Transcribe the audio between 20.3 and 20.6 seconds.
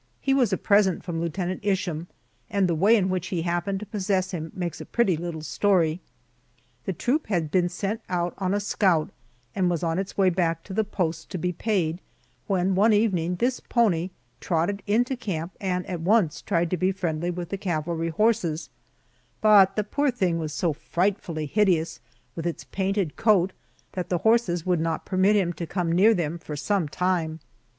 was